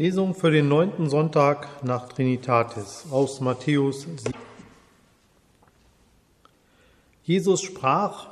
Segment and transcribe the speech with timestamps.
[0.00, 4.32] Lesung für den neunten Sonntag nach Trinitatis aus Matthäus 7.
[7.22, 8.28] Jesus sprach,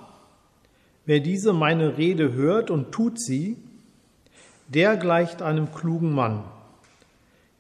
[1.05, 3.59] wer diese meine Rede hört und tut sie,
[4.69, 6.43] der gleicht einem klugen Mann,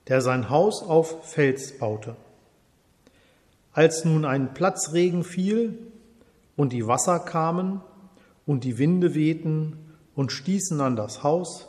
[0.07, 2.17] der sein Haus auf Fels baute.
[3.75, 5.77] Als nun ein Platzregen fiel
[6.57, 7.83] und die Wasser kamen
[8.47, 9.77] und die Winde wehten
[10.15, 11.69] und stießen an das Haus,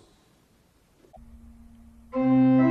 [2.13, 2.70] Thank you.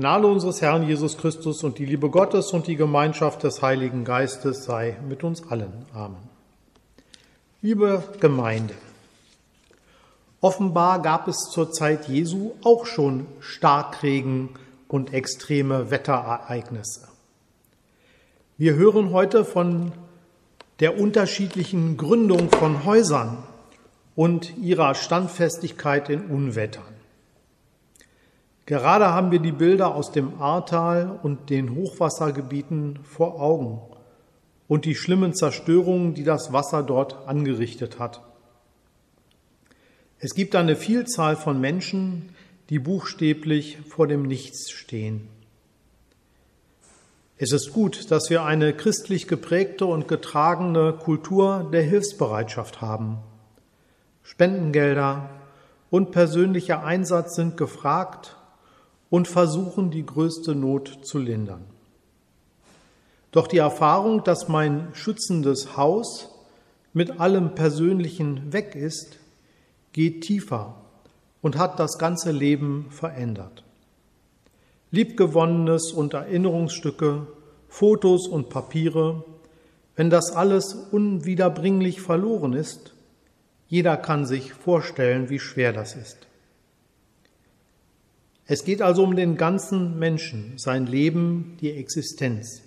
[0.00, 4.64] Gnade unseres Herrn Jesus Christus und die Liebe Gottes und die Gemeinschaft des Heiligen Geistes
[4.64, 5.84] sei mit uns allen.
[5.92, 6.16] Amen.
[7.60, 8.72] Liebe Gemeinde,
[10.40, 14.48] offenbar gab es zur Zeit Jesu auch schon Starkregen
[14.88, 17.08] und extreme Wetterereignisse.
[18.56, 19.92] Wir hören heute von
[20.80, 23.42] der unterschiedlichen Gründung von Häusern
[24.16, 26.99] und ihrer Standfestigkeit in Unwettern.
[28.66, 33.80] Gerade haben wir die Bilder aus dem Ahrtal und den Hochwassergebieten vor Augen
[34.68, 38.22] und die schlimmen Zerstörungen, die das Wasser dort angerichtet hat.
[40.20, 42.28] Es gibt eine Vielzahl von Menschen,
[42.68, 45.28] die buchstäblich vor dem Nichts stehen.
[47.36, 53.18] Es ist gut, dass wir eine christlich geprägte und getragene Kultur der Hilfsbereitschaft haben.
[54.22, 55.30] Spendengelder
[55.88, 58.36] und persönlicher Einsatz sind gefragt
[59.10, 61.64] und versuchen, die größte Not zu lindern.
[63.32, 66.30] Doch die Erfahrung, dass mein schützendes Haus
[66.92, 69.18] mit allem Persönlichen weg ist,
[69.92, 70.76] geht tiefer
[71.42, 73.64] und hat das ganze Leben verändert.
[74.90, 77.26] Liebgewonnenes und Erinnerungsstücke,
[77.68, 79.24] Fotos und Papiere,
[79.94, 82.94] wenn das alles unwiederbringlich verloren ist,
[83.68, 86.26] jeder kann sich vorstellen, wie schwer das ist.
[88.50, 92.62] Es geht also um den ganzen Menschen, sein Leben, die Existenz.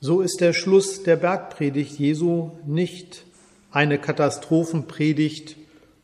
[0.00, 3.24] So ist der Schluss der Bergpredigt Jesu nicht
[3.70, 5.56] eine Katastrophenpredigt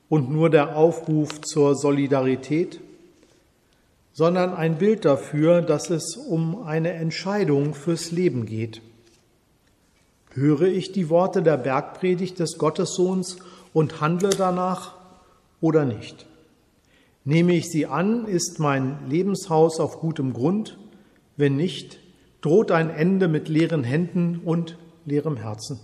[0.09, 2.81] und nur der Aufruf zur Solidarität,
[4.15, 8.81] sondern ein Bild dafür, dass es um eine Entscheidung fürs Leben geht.
[10.31, 13.37] Höre ich die Worte der Bergpredigt des Gottessohns
[13.75, 14.95] und handle danach
[15.61, 16.28] oder nicht?
[17.29, 20.79] Nehme ich sie an, ist mein Lebenshaus auf gutem Grund,
[21.37, 22.01] wenn nicht,
[22.41, 25.79] droht ein Ende mit leeren Händen und leerem Herzen.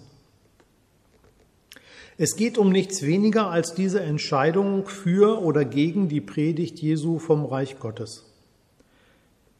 [2.16, 7.44] Es geht um nichts weniger als diese Entscheidung für oder gegen die Predigt Jesu vom
[7.44, 8.24] Reich Gottes.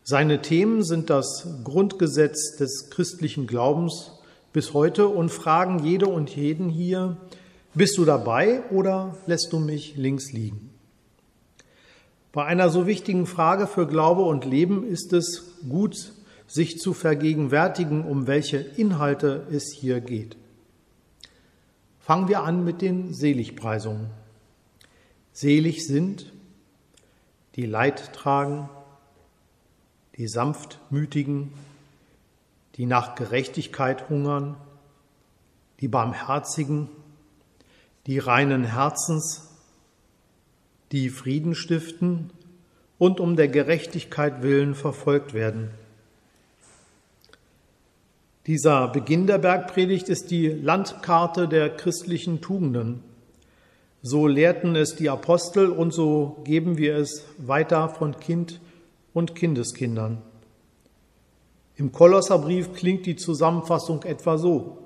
[0.05, 4.21] Seine Themen sind das Grundgesetz des christlichen Glaubens
[4.55, 7.19] bis heute und fragen jede und jeden hier,
[7.75, 10.74] bist du dabei oder lässt du mich links liegen?
[12.35, 16.13] Bei einer so wichtigen Frage für Glaube und Leben ist es gut,
[16.49, 20.37] sich zu vergegenwärtigen, um welche Inhalte es hier geht.
[22.01, 24.11] Fangen wir an mit den Seligpreisungen.
[25.33, 26.33] Selig sind,
[27.55, 28.69] die Leid tragen,
[30.17, 31.53] die Sanftmütigen,
[32.75, 34.57] die nach Gerechtigkeit hungern,
[35.79, 36.89] die Barmherzigen,
[38.09, 39.54] die reinen Herzens,
[40.93, 42.31] die Frieden stiften
[42.99, 45.71] und um der Gerechtigkeit willen verfolgt werden.
[48.47, 53.03] Dieser Beginn der Bergpredigt ist die Landkarte der christlichen Tugenden.
[54.03, 58.61] So lehrten es die Apostel und so geben wir es weiter von Kind
[59.15, 60.21] und Kindeskindern.
[61.77, 64.84] Im Kolosserbrief klingt die Zusammenfassung etwa so.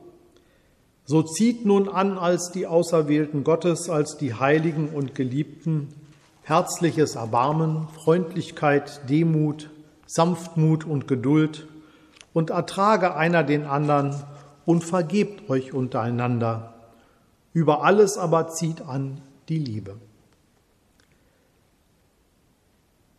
[1.11, 5.89] So zieht nun an als die Auserwählten Gottes, als die Heiligen und Geliebten,
[6.43, 9.71] herzliches Erbarmen, Freundlichkeit, Demut,
[10.05, 11.67] Sanftmut und Geduld,
[12.35, 14.23] und ertrage einer den anderen
[14.67, 16.75] und vergebt euch untereinander.
[17.55, 19.97] Über alles aber zieht an die Liebe.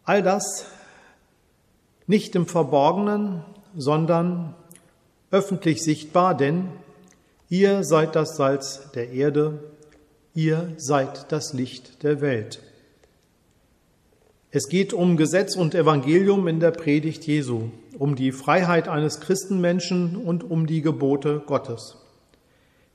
[0.03, 0.68] All das
[2.06, 3.44] nicht im Verborgenen,
[3.75, 4.53] sondern
[5.31, 6.69] öffentlich sichtbar, denn
[7.49, 9.59] ihr seid das Salz der Erde,
[10.33, 12.61] ihr seid das Licht der Welt.
[14.51, 20.15] Es geht um Gesetz und Evangelium in der Predigt Jesu, um die Freiheit eines Christenmenschen
[20.15, 21.97] und um die Gebote Gottes.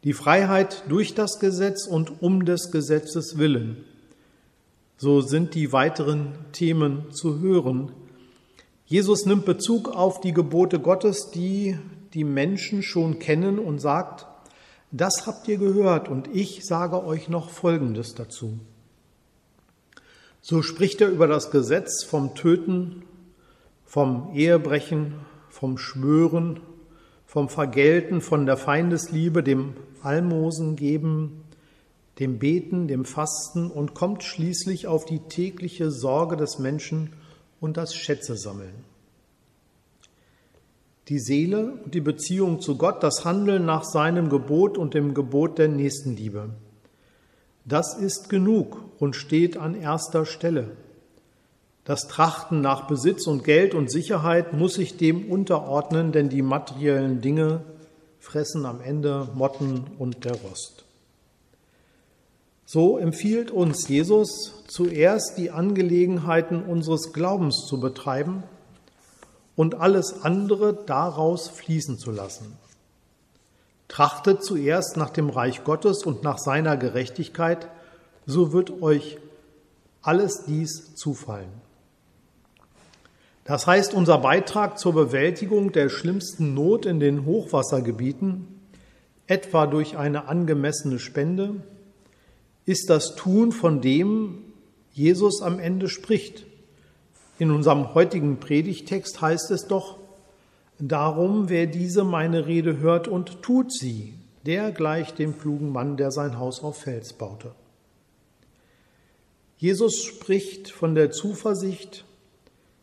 [0.02, 3.84] Die Freiheit durch das Gesetz und um des Gesetzes willen.
[4.96, 7.92] So sind die weiteren Themen zu hören.
[8.86, 11.78] Jesus nimmt Bezug auf die Gebote Gottes, die
[12.14, 14.26] die Menschen schon kennen und sagt,
[14.96, 18.60] das habt ihr gehört und ich sage euch noch Folgendes dazu.
[20.40, 23.02] So spricht er über das Gesetz vom Töten,
[23.84, 25.14] vom Ehebrechen,
[25.48, 26.60] vom Schwören,
[27.26, 31.42] vom Vergelten, von der Feindesliebe, dem Almosen geben,
[32.20, 37.14] dem Beten, dem Fasten und kommt schließlich auf die tägliche Sorge des Menschen
[37.60, 38.93] und das Schätze sammeln.
[41.08, 45.58] Die Seele und die Beziehung zu Gott, das Handeln nach seinem Gebot und dem Gebot
[45.58, 46.50] der Nächstenliebe.
[47.66, 50.76] Das ist genug und steht an erster Stelle.
[51.84, 57.20] Das Trachten nach Besitz und Geld und Sicherheit muss sich dem unterordnen, denn die materiellen
[57.20, 57.60] Dinge
[58.18, 60.84] fressen am Ende Motten und der Rost.
[62.64, 68.42] So empfiehlt uns Jesus zuerst die Angelegenheiten unseres Glaubens zu betreiben
[69.56, 72.56] und alles andere daraus fließen zu lassen.
[73.88, 77.68] Trachtet zuerst nach dem Reich Gottes und nach seiner Gerechtigkeit,
[78.26, 79.18] so wird euch
[80.02, 81.52] alles dies zufallen.
[83.44, 88.48] Das heißt, unser Beitrag zur Bewältigung der schlimmsten Not in den Hochwassergebieten,
[89.26, 91.62] etwa durch eine angemessene Spende,
[92.64, 94.42] ist das Tun, von dem
[94.92, 96.46] Jesus am Ende spricht.
[97.38, 99.98] In unserem heutigen Predigtext heißt es doch,
[100.78, 104.14] Darum, wer diese meine Rede hört und tut sie,
[104.44, 107.52] der gleicht dem klugen Mann, der sein Haus auf Fels baute.
[109.56, 112.04] Jesus spricht von der Zuversicht,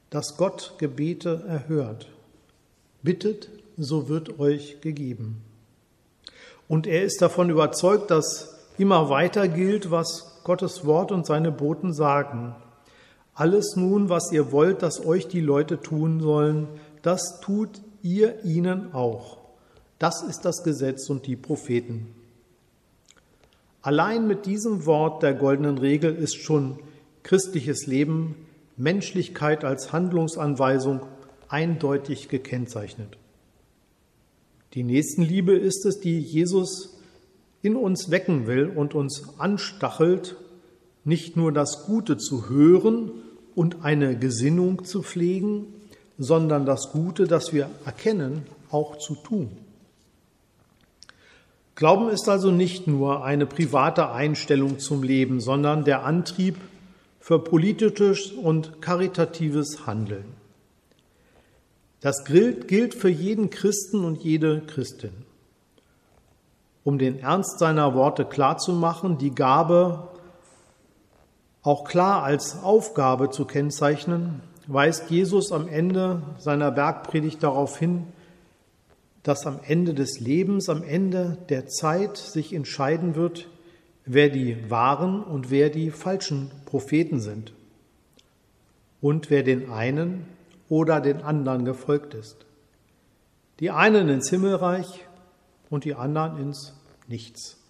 [0.09, 2.07] dass Gott Gebete erhört.
[3.03, 5.43] Bittet, so wird euch gegeben.
[6.67, 11.93] Und er ist davon überzeugt, dass immer weiter gilt, was Gottes Wort und seine Boten
[11.93, 12.55] sagen.
[13.33, 16.67] Alles nun, was ihr wollt, dass euch die Leute tun sollen,
[17.01, 19.37] das tut ihr ihnen auch.
[19.99, 22.07] Das ist das Gesetz und die Propheten.
[23.81, 26.79] Allein mit diesem Wort der goldenen Regel ist schon
[27.23, 28.35] christliches Leben,
[28.77, 31.01] Menschlichkeit als Handlungsanweisung
[31.49, 33.17] eindeutig gekennzeichnet.
[34.73, 36.97] Die Nächstenliebe ist es, die Jesus
[37.61, 40.35] in uns wecken will und uns anstachelt,
[41.03, 43.11] nicht nur das Gute zu hören
[43.55, 45.65] und eine Gesinnung zu pflegen,
[46.17, 49.49] sondern das Gute, das wir erkennen, auch zu tun.
[51.75, 56.57] Glauben ist also nicht nur eine private Einstellung zum Leben, sondern der Antrieb
[57.19, 60.25] für politisches und karitatives Handeln.
[62.01, 65.11] Das gilt für jeden Christen und jede Christin.
[66.83, 70.07] um den Ernst seiner Worte klarzumachen, die Gabe
[71.63, 78.07] auch klar als Aufgabe zu kennzeichnen, weist Jesus am Ende seiner Bergpredigt darauf hin,
[79.23, 83.47] dass am Ende des Lebens, am Ende der Zeit sich entscheiden wird,
[84.05, 87.53] wer die wahren und wer die falschen Propheten sind
[88.99, 90.25] und wer den einen
[90.69, 92.45] oder den anderen gefolgt ist.
[93.59, 95.05] Die einen ins Himmelreich
[95.69, 96.73] und die anderen ins
[97.07, 97.60] Nichts.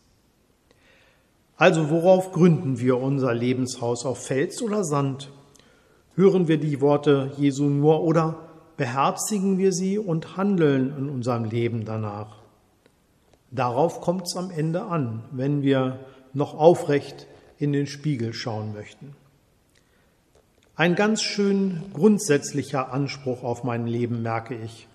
[1.62, 4.04] Also worauf gründen wir unser Lebenshaus?
[4.04, 5.30] Auf Fels oder Sand?
[6.16, 8.40] Hören wir die Worte Jesu nur oder
[8.78, 12.38] beherzigen wir sie und handeln in unserem Leben danach?
[13.52, 16.00] Darauf kommt es am Ende an, wenn wir
[16.34, 17.28] noch aufrecht
[17.60, 19.16] in den Spiegel schauen möchten.
[20.76, 24.88] Ein ganz schön grundsätzlicher Anspruch auf mein Leben, merke ich.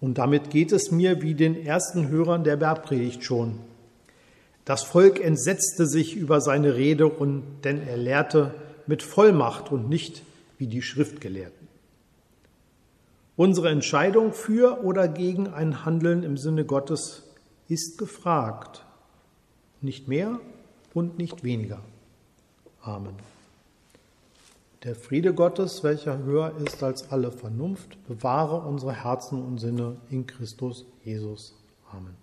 [0.00, 3.58] Und damit geht es mir wie den ersten Hörern der Bergpredigt schon.
[4.64, 8.54] Das Volk entsetzte sich über seine Rede und denn er lehrte
[8.86, 10.22] mit Vollmacht und nicht
[10.58, 11.68] wie die Schriftgelehrten.
[13.36, 17.22] Unsere Entscheidung für oder gegen ein Handeln im Sinne Gottes
[17.68, 18.84] ist gefragt.
[19.80, 20.38] Nicht mehr
[20.94, 21.80] und nicht weniger.
[22.82, 23.14] Amen.
[24.84, 30.26] Der Friede Gottes, welcher höher ist als alle Vernunft, bewahre unsere Herzen und Sinne in
[30.26, 31.54] Christus Jesus.
[31.90, 32.21] Amen.